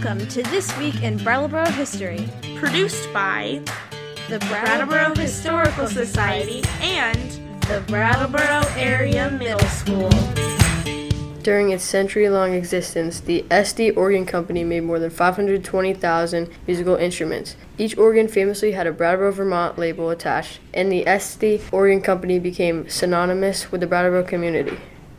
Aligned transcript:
Welcome 0.00 0.28
to 0.28 0.44
This 0.44 0.78
Week 0.78 1.02
in 1.02 1.16
Brattleboro 1.16 1.64
History, 1.70 2.28
produced 2.54 3.12
by 3.12 3.60
the 4.28 4.38
Brattleboro 4.48 5.12
Historical 5.16 5.88
Society 5.88 6.62
and 6.80 7.32
the 7.62 7.82
Brattleboro 7.88 8.62
Area 8.76 9.28
Middle 9.28 9.58
School. 9.58 10.08
During 11.42 11.70
its 11.70 11.82
century 11.82 12.28
long 12.28 12.54
existence, 12.54 13.18
the 13.18 13.44
Estey 13.50 13.96
Organ 13.96 14.24
Company 14.24 14.62
made 14.62 14.84
more 14.84 15.00
than 15.00 15.10
520,000 15.10 16.48
musical 16.68 16.94
instruments. 16.94 17.56
Each 17.76 17.98
organ 17.98 18.28
famously 18.28 18.70
had 18.70 18.86
a 18.86 18.92
Brattleboro, 18.92 19.32
Vermont 19.32 19.78
label 19.80 20.10
attached, 20.10 20.60
and 20.72 20.92
the 20.92 21.02
Estey 21.06 21.60
Organ 21.72 22.02
Company 22.02 22.38
became 22.38 22.88
synonymous 22.88 23.72
with 23.72 23.80
the 23.80 23.88
Brattleboro 23.88 24.22
community. 24.22 24.78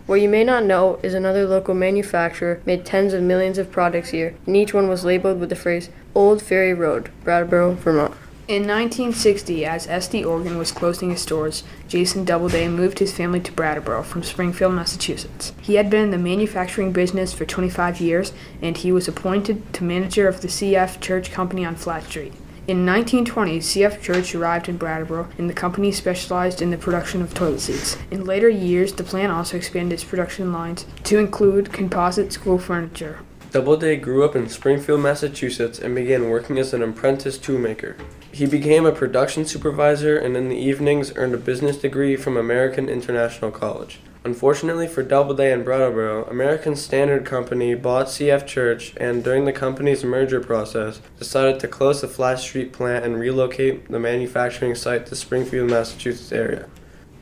What 0.10 0.22
you 0.22 0.28
may 0.28 0.44
not 0.44 0.66
know 0.66 1.00
is 1.04 1.14
another 1.14 1.46
local 1.46 1.76
manufacturer 1.76 2.62
made 2.66 2.84
tens 2.84 3.14
of 3.14 3.22
millions 3.22 3.60
of 3.60 3.72
products 3.72 4.10
here, 4.10 4.34
and 4.48 4.58
each 4.58 4.74
one 4.74 4.90
was 4.90 5.06
labeled 5.06 5.40
with 5.40 5.50
the 5.50 5.56
phrase 5.56 5.92
Old 6.16 6.42
Ferry 6.42 6.74
Road, 6.74 7.12
Brattleboro, 7.24 7.76
Vermont. 7.76 8.16
In 8.48 8.64
1960, 8.64 9.64
as 9.68 9.86
Estey 9.86 10.26
Organ 10.26 10.58
was 10.58 10.72
closing 10.72 11.12
its 11.12 11.28
doors, 11.28 11.62
Jason 11.88 12.26
Doubleday 12.26 12.68
moved 12.68 12.98
his 12.98 13.14
family 13.16 13.40
to 13.40 13.52
Brattleboro 13.52 14.02
from 14.02 14.24
Springfield, 14.24 14.74
Massachusetts. 14.74 15.54
He 15.62 15.76
had 15.76 15.92
been 15.92 16.06
in 16.06 16.10
the 16.10 16.18
manufacturing 16.18 16.92
business 16.92 17.32
for 17.32 17.46
25 17.46 18.02
years, 18.02 18.34
and 18.64 18.78
he 18.78 18.92
was 18.92 19.08
appointed 19.08 19.72
to 19.74 19.84
manager 19.84 20.28
of 20.28 20.42
the 20.42 20.48
CF 20.48 21.00
Church 21.00 21.32
Company 21.32 21.64
on 21.64 21.76
Flat 21.76 22.06
Street. 22.06 22.34
In 22.70 22.86
1920, 22.86 23.62
CF 23.62 24.00
Church 24.00 24.36
arrived 24.36 24.70
in 24.70 24.78
Brattleboro, 24.78 25.28
and 25.40 25.50
the 25.50 25.56
company 25.56 25.92
specialized 25.92 26.62
in 26.62 26.70
the 26.70 26.78
production 26.78 27.24
of 27.24 27.34
toilet 27.34 27.62
seats. 27.62 27.98
In 28.12 28.26
later 28.26 28.48
years, 28.48 28.94
the 28.94 29.04
plant 29.04 29.32
also 29.32 29.58
expanded 29.58 29.94
its 29.94 30.04
production 30.04 30.54
lines 30.54 30.86
to 31.06 31.18
include 31.18 31.74
composite 31.74 32.32
school 32.32 32.60
furniture. 32.60 33.22
Doubleday 33.50 33.96
grew 33.96 34.24
up 34.24 34.36
in 34.36 34.48
Springfield, 34.48 35.02
Massachusetts, 35.02 35.80
and 35.80 35.96
began 35.96 36.30
working 36.30 36.60
as 36.60 36.72
an 36.76 36.84
apprentice 36.84 37.40
toolmaker. 37.40 37.96
He 38.40 38.46
became 38.46 38.86
a 38.86 38.94
production 38.94 39.44
supervisor 39.44 40.18
and 40.18 40.38
in 40.38 40.48
the 40.48 40.56
evenings 40.56 41.12
earned 41.18 41.34
a 41.34 41.38
business 41.38 41.76
degree 41.76 42.16
from 42.16 42.38
American 42.38 42.88
International 42.88 43.52
College. 43.52 44.00
Unfortunately 44.24 44.88
for 44.88 45.04
Doubleday 45.04 45.52
and 45.52 45.66
Brattleboro, 45.66 46.24
American 46.24 46.78
Standard 46.78 47.26
Company 47.26 47.76
bought 47.76 48.06
CF 48.06 48.48
Church 48.48 48.94
and, 48.96 49.26
during 49.26 49.44
the 49.44 49.52
company's 49.52 50.06
merger 50.06 50.40
process, 50.40 51.02
decided 51.18 51.60
to 51.60 51.68
close 51.68 52.00
the 52.00 52.08
Flat 52.08 52.40
Street 52.40 52.72
plant 52.72 53.04
and 53.04 53.20
relocate 53.20 53.92
the 53.92 54.00
manufacturing 54.00 54.74
site 54.74 55.06
to 55.08 55.18
Springfield, 55.18 55.70
Massachusetts 55.70 56.32
area. 56.32 56.70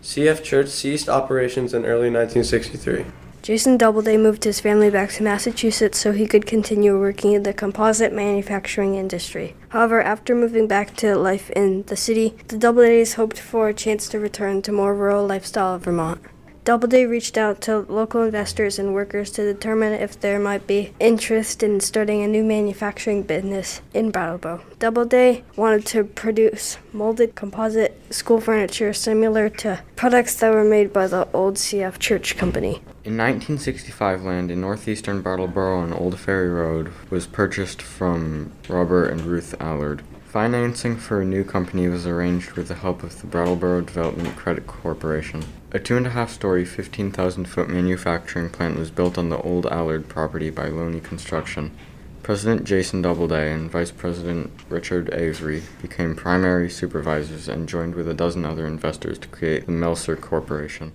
CF 0.03 0.43
Church 0.43 0.67
ceased 0.67 1.09
operations 1.09 1.73
in 1.73 1.83
early 1.83 2.11
1963. 2.11 3.05
Jason 3.41 3.77
Doubleday 3.77 4.17
moved 4.17 4.43
his 4.43 4.59
family 4.59 4.89
back 4.89 5.09
to 5.11 5.23
Massachusetts 5.23 5.97
so 5.97 6.11
he 6.11 6.27
could 6.27 6.45
continue 6.45 6.99
working 6.99 7.31
in 7.31 7.43
the 7.43 7.53
composite 7.53 8.11
manufacturing 8.11 8.95
industry. 8.95 9.55
However, 9.69 10.01
after 10.01 10.35
moving 10.35 10.67
back 10.67 10.95
to 10.97 11.15
life 11.15 11.49
in 11.51 11.83
the 11.83 11.95
city, 11.95 12.35
the 12.49 12.57
Doubledays 12.57 13.13
hoped 13.13 13.39
for 13.39 13.69
a 13.69 13.73
chance 13.73 14.09
to 14.09 14.19
return 14.19 14.61
to 14.63 14.71
more 14.71 14.93
rural 14.93 15.25
lifestyle 15.25 15.75
of 15.75 15.83
Vermont. 15.83 16.19
Doubleday 16.67 17.05
reached 17.05 17.37
out 17.37 17.61
to 17.61 17.85
local 17.87 18.23
investors 18.23 18.77
and 18.77 18.93
workers 18.93 19.31
to 19.31 19.53
determine 19.53 19.93
if 19.93 20.19
there 20.19 20.37
might 20.37 20.67
be 20.67 20.91
interest 20.99 21.63
in 21.63 21.79
starting 21.79 22.23
a 22.23 22.27
new 22.27 22.43
manufacturing 22.43 23.23
business 23.23 23.79
in 23.93 24.11
Brattleboro. 24.11 24.61
Doubleday 24.77 25.45
wanted 25.55 25.85
to 25.85 26.03
produce 26.03 26.77
molded 26.91 27.35
composite 27.35 27.97
school 28.13 28.41
furniture 28.41 28.91
similar 28.91 29.47
to 29.47 29.79
products 29.95 30.35
that 30.35 30.53
were 30.53 30.65
made 30.65 30.91
by 30.91 31.07
the 31.07 31.29
old 31.31 31.55
CF 31.55 31.99
Church 31.99 32.35
Company. 32.35 32.81
In 33.05 33.15
1965, 33.15 34.25
land 34.25 34.51
in 34.51 34.59
northeastern 34.59 35.21
Brattleboro 35.21 35.79
on 35.79 35.93
Old 35.93 36.19
Ferry 36.19 36.49
Road 36.49 36.91
was 37.09 37.27
purchased 37.27 37.81
from 37.81 38.51
Robert 38.67 39.05
and 39.05 39.21
Ruth 39.21 39.55
Allard. 39.61 40.03
Financing 40.25 40.97
for 40.97 41.21
a 41.21 41.25
new 41.25 41.45
company 41.45 41.87
was 41.87 42.05
arranged 42.05 42.51
with 42.51 42.67
the 42.67 42.75
help 42.75 43.03
of 43.03 43.21
the 43.21 43.27
Brattleboro 43.27 43.79
Development 43.79 44.35
Credit 44.35 44.67
Corporation. 44.67 45.45
A 45.73 45.79
two 45.79 45.97
and 45.97 46.07
a 46.07 46.11
half 46.11 46.31
story, 46.31 46.63
15,000 46.63 47.43
foot 47.43 47.67
manufacturing 47.67 48.49
plant 48.49 48.79
was 48.79 48.89
built 48.89 49.17
on 49.17 49.27
the 49.27 49.41
old 49.41 49.65
Allard 49.65 50.07
property 50.07 50.49
by 50.49 50.69
Loney 50.69 51.01
Construction. 51.01 51.75
President 52.23 52.63
Jason 52.63 53.01
Doubleday 53.01 53.51
and 53.51 53.69
Vice 53.69 53.91
President 53.91 54.49
Richard 54.69 55.13
Avery 55.13 55.63
became 55.81 56.15
primary 56.15 56.69
supervisors 56.69 57.49
and 57.49 57.67
joined 57.67 57.95
with 57.95 58.07
a 58.07 58.13
dozen 58.13 58.45
other 58.45 58.65
investors 58.65 59.19
to 59.19 59.27
create 59.27 59.65
the 59.65 59.73
Melsur 59.73 60.15
Corporation. 60.15 60.93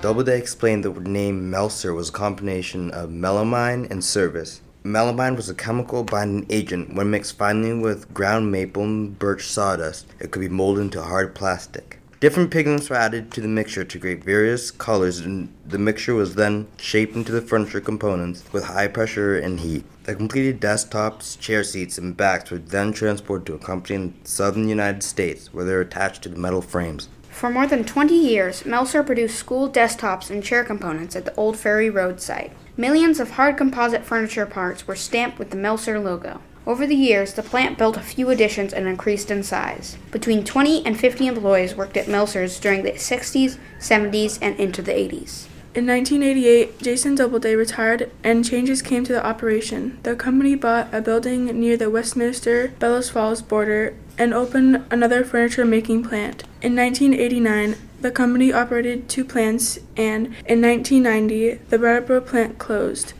Doubleday 0.00 0.38
explained 0.38 0.84
the 0.84 0.90
name 1.00 1.50
Melsur 1.50 1.94
was 1.94 2.08
a 2.08 2.12
combination 2.12 2.90
of 2.92 3.10
melamine 3.10 3.90
and 3.90 4.02
service. 4.02 4.62
Melamine 4.82 5.36
was 5.36 5.50
a 5.50 5.54
chemical 5.54 6.04
binding 6.04 6.46
agent. 6.48 6.94
When 6.94 7.10
mixed 7.10 7.36
finely 7.36 7.74
with 7.74 8.14
ground 8.14 8.50
maple 8.50 8.82
and 8.82 9.18
birch 9.18 9.46
sawdust, 9.46 10.06
it 10.18 10.30
could 10.30 10.40
be 10.40 10.48
molded 10.48 10.84
into 10.84 11.02
hard 11.02 11.34
plastic. 11.34 11.98
Different 12.18 12.50
pigments 12.50 12.88
were 12.88 12.96
added 12.96 13.30
to 13.32 13.42
the 13.42 13.48
mixture 13.48 13.84
to 13.84 13.98
create 13.98 14.24
various 14.24 14.70
colors, 14.70 15.20
and 15.20 15.52
the 15.66 15.78
mixture 15.78 16.14
was 16.14 16.34
then 16.34 16.66
shaped 16.78 17.14
into 17.14 17.30
the 17.30 17.42
furniture 17.42 17.80
components 17.80 18.42
with 18.52 18.64
high 18.64 18.88
pressure 18.88 19.38
and 19.38 19.60
heat. 19.60 19.84
The 20.04 20.14
completed 20.14 20.60
desktops, 20.60 21.38
chair 21.38 21.62
seats, 21.62 21.98
and 21.98 22.16
backs 22.16 22.50
were 22.50 22.58
then 22.58 22.94
transported 22.94 23.46
to 23.48 23.54
a 23.54 23.58
company 23.58 23.94
in 23.96 24.14
southern 24.24 24.68
United 24.68 25.02
States 25.02 25.52
where 25.52 25.66
they 25.66 25.72
were 25.72 25.80
attached 25.82 26.22
to 26.22 26.30
the 26.30 26.38
metal 26.38 26.62
frames. 26.62 27.10
For 27.30 27.48
more 27.48 27.66
than 27.66 27.84
20 27.84 28.14
years, 28.14 28.62
Melsur 28.64 29.02
produced 29.02 29.38
school 29.38 29.70
desktops 29.70 30.30
and 30.30 30.42
chair 30.42 30.64
components 30.64 31.16
at 31.16 31.24
the 31.24 31.34
Old 31.36 31.56
Ferry 31.56 31.88
Road 31.88 32.20
site. 32.20 32.52
Millions 32.80 33.20
of 33.20 33.32
hard 33.32 33.58
composite 33.58 34.06
furniture 34.06 34.46
parts 34.46 34.86
were 34.86 34.96
stamped 34.96 35.38
with 35.38 35.50
the 35.50 35.56
Melsur 35.58 36.02
logo. 36.02 36.40
Over 36.66 36.86
the 36.86 36.96
years, 36.96 37.34
the 37.34 37.42
plant 37.42 37.76
built 37.76 37.98
a 37.98 38.00
few 38.00 38.30
additions 38.30 38.72
and 38.72 38.88
increased 38.88 39.30
in 39.30 39.42
size. 39.42 39.98
Between 40.10 40.44
20 40.44 40.86
and 40.86 40.98
50 40.98 41.26
employees 41.26 41.74
worked 41.74 41.98
at 41.98 42.06
Melsur's 42.06 42.58
during 42.58 42.82
the 42.82 42.92
60s, 42.92 43.58
70s, 43.78 44.38
and 44.40 44.58
into 44.58 44.80
the 44.80 44.92
80s. 44.92 45.44
In 45.74 45.86
1988, 45.86 46.78
Jason 46.78 47.14
Doubleday 47.16 47.54
retired 47.54 48.10
and 48.24 48.48
changes 48.48 48.80
came 48.80 49.04
to 49.04 49.12
the 49.12 49.26
operation. 49.26 49.98
The 50.02 50.16
company 50.16 50.54
bought 50.54 50.88
a 50.90 51.02
building 51.02 51.60
near 51.60 51.76
the 51.76 51.90
Westminster 51.90 52.68
Bellows 52.78 53.10
Falls 53.10 53.42
border 53.42 53.94
and 54.16 54.32
opened 54.32 54.86
another 54.90 55.22
furniture 55.22 55.66
making 55.66 56.04
plant. 56.04 56.44
In 56.62 56.74
1989, 56.74 57.76
the 58.00 58.10
company 58.10 58.52
operated 58.52 59.08
two 59.08 59.24
plants, 59.24 59.78
and 59.96 60.26
in 60.46 60.60
1990, 60.62 61.54
the 61.68 61.78
Brattleboro 61.78 62.20
plant 62.20 62.58
closed. 62.58 63.12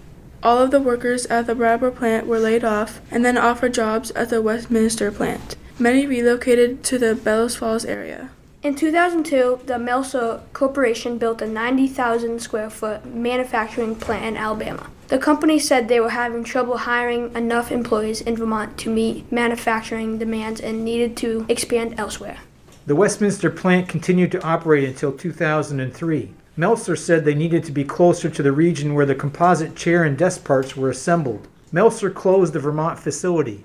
All 0.42 0.58
of 0.58 0.70
the 0.70 0.80
workers 0.80 1.26
at 1.26 1.46
the 1.46 1.54
Brattleboro 1.54 1.92
plant 1.92 2.26
were 2.26 2.38
laid 2.38 2.64
off 2.64 3.00
and 3.10 3.24
then 3.24 3.36
offered 3.36 3.74
jobs 3.74 4.10
at 4.12 4.30
the 4.30 4.41
Westminster 4.41 5.12
plant. 5.12 5.56
Many 5.78 6.06
relocated 6.06 6.82
to 6.84 6.98
the 6.98 7.14
Bellows 7.14 7.56
Falls 7.56 7.84
area. 7.84 8.30
In 8.62 8.74
2002, 8.74 9.60
the 9.64 9.78
Melsur 9.78 10.42
Corporation 10.52 11.16
built 11.16 11.41
a 11.41 11.47
90,000 11.47 12.41
square 12.41 12.68
foot 12.68 13.06
manufacturing 13.06 13.97
plant 13.97 14.26
in 14.26 14.36
Alabama. 14.36 14.91
The 15.08 15.18
company 15.18 15.58
said 15.58 15.88
they 15.88 15.98
were 15.98 16.10
having 16.10 16.44
trouble 16.44 16.76
hiring 16.76 17.34
enough 17.34 17.72
employees 17.72 18.20
in 18.20 18.36
Vermont 18.36 18.76
to 18.78 18.91
meet 18.91 19.32
manufacturing 19.32 20.18
demands 20.18 20.60
and 20.60 20.84
needed 20.84 21.16
to 21.18 21.47
expand 21.48 21.98
elsewhere. 21.98 22.38
The 22.86 22.96
Westminster 22.96 23.50
plant 23.50 23.88
continued 23.88 24.32
to 24.32 24.42
operate 24.42 24.88
until 24.88 25.12
2003. 25.12 26.32
Melsur 26.56 26.96
said 26.96 27.24
they 27.24 27.34
needed 27.34 27.62
to 27.64 27.72
be 27.72 27.84
closer 27.84 28.30
to 28.30 28.42
the 28.42 28.52
region 28.52 28.94
where 28.94 29.06
the 29.06 29.14
composite 29.14 29.76
chair 29.76 30.02
and 30.02 30.16
desk 30.16 30.44
parts 30.44 30.76
were 30.76 30.91
assembled. 30.91 31.46
Melsur 31.72 32.10
closed 32.10 32.52
the 32.52 32.58
Vermont 32.58 32.98
facility. 32.98 33.64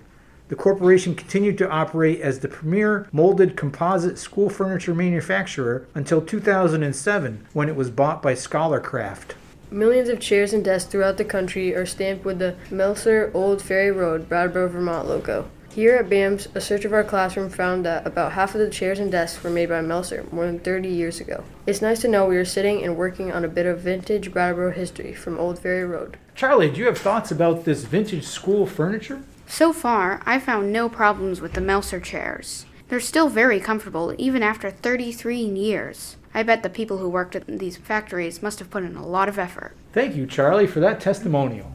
The 0.50 0.56
corporation 0.56 1.16
continued 1.16 1.58
to 1.58 1.70
operate 1.70 2.22
as 2.22 2.40
the 2.40 2.48
premier 2.48 3.08
molded 3.12 3.58
composite 3.58 4.20
school 4.20 4.50
furniture 4.50 4.94
manufacturer 4.94 5.88
until 5.96 6.22
2007 6.22 7.48
when 7.54 7.70
it 7.70 7.76
was 7.76 7.90
bought 7.90 8.22
by 8.22 8.36
Scholarcraft. 8.36 9.36
Millions 9.72 10.10
of 10.10 10.20
chairs 10.20 10.54
and 10.54 10.64
desks 10.64 10.92
throughout 10.92 11.18
the 11.18 11.26
country 11.26 11.74
are 11.76 11.86
stamped 11.86 12.26
with 12.26 12.38
the 12.38 12.56
Melsur 12.70 13.32
Old 13.34 13.62
Ferry 13.62 13.92
Road, 13.92 14.30
Brattleboro, 14.30 14.68
Vermont 14.70 15.08
logo. 15.08 15.50
Here 15.76 15.98
at 15.98 16.10
BAMS, 16.10 16.48
a 16.56 16.62
search 16.62 16.86
of 16.86 16.94
our 16.94 17.04
classroom 17.04 17.50
found 17.50 17.84
that 17.84 18.08
about 18.08 18.32
half 18.32 18.56
of 18.56 18.62
the 18.62 18.70
chairs 18.70 18.98
and 18.98 19.12
desks 19.12 19.44
were 19.44 19.50
made 19.50 19.68
by 19.68 19.82
Melsur 19.82 20.26
more 20.32 20.46
than 20.46 20.60
30 20.60 20.88
years 20.88 21.20
ago. 21.20 21.44
It's 21.68 21.82
nice 21.82 22.00
to 22.00 22.08
know 22.08 22.26
we 22.26 22.38
are 22.38 22.46
sitting 22.46 22.82
and 22.82 22.96
working 22.96 23.30
on 23.34 23.44
a 23.44 23.50
bit 23.50 23.66
of 23.66 23.82
vintage 23.82 24.32
Brattleboro 24.32 24.72
history 24.72 25.14
from 25.14 25.38
Old 25.38 25.60
Ferry 25.60 25.84
Road. 25.84 26.16
Charlie, 26.34 26.72
do 26.72 26.80
you 26.80 26.86
have 26.86 26.98
thoughts 26.98 27.30
about 27.30 27.66
this 27.66 27.84
vintage 27.84 28.24
school 28.24 28.66
furniture? 28.66 29.22
So 29.48 29.74
far, 29.74 30.22
I 30.26 30.40
found 30.40 30.72
no 30.72 30.88
problems 30.88 31.42
with 31.42 31.52
the 31.52 31.60
Melsur 31.60 32.02
chairs. 32.02 32.66
They're 32.88 33.02
still 33.02 33.28
very 33.28 33.60
comfortable 33.60 34.16
even 34.18 34.44
after 34.44 34.72
33 34.72 35.40
years. 35.40 36.16
I 36.34 36.44
bet 36.44 36.64
the 36.64 36.70
people 36.70 37.00
who 37.00 37.10
worked 37.10 37.36
at 37.36 37.48
these 37.48 37.76
factories 37.76 38.42
must 38.42 38.60
have 38.60 38.70
put 38.70 38.84
in 38.84 38.96
a 38.96 39.06
lot 39.06 39.28
of 39.28 39.38
effort. 39.38 39.76
Thank 39.92 40.16
you, 40.16 40.26
Charlie, 40.26 40.68
for 40.68 40.80
that 40.80 41.02
testimonial. 41.02 41.75